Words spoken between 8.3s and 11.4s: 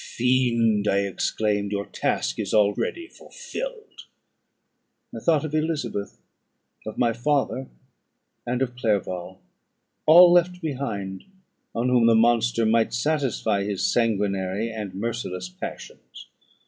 and of Clerval; all left behind,